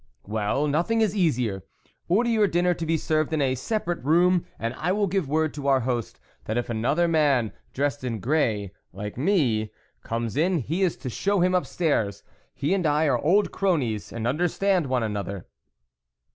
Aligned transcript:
"Well, 0.25 0.65
nothing 0.67 0.99
is 1.01 1.15
easier; 1.15 1.61
order 2.09 2.27
your 2.27 2.47
dinner 2.47 2.73
to 2.73 2.87
be 2.87 2.97
served 2.97 3.33
in 3.33 3.39
a 3.43 3.53
separate 3.53 4.03
room, 4.03 4.47
and 4.57 4.73
I 4.79 4.91
will 4.91 5.05
give 5.05 5.29
word 5.29 5.53
to 5.53 5.67
our 5.67 5.81
host, 5.81 6.19
that 6.45 6.57
if 6.57 6.71
another 6.71 7.07
man 7.07 7.51
dressed 7.71 8.03
in 8.03 8.19
grey 8.19 8.71
like 8.93 9.15
me 9.15 9.71
comes 10.03 10.35
in, 10.35 10.57
he 10.57 10.81
is 10.81 10.97
to 11.05 11.09
show 11.11 11.41
him 11.41 11.53
upstairs; 11.53 12.23
he 12.55 12.73
and 12.73 12.87
I 12.87 13.05
are 13.05 13.19
old 13.19 13.51
cronies, 13.51 14.11
and 14.11 14.25
understand 14.25 14.87
one 14.87 15.03
an 15.03 15.15
other." 15.15 15.45